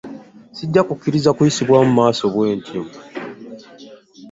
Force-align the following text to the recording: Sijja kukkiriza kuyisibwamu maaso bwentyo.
Sijja 0.57 0.81
kukkiriza 0.87 1.29
kuyisibwamu 1.37 1.91
maaso 1.99 2.23
bwentyo. 2.33 2.81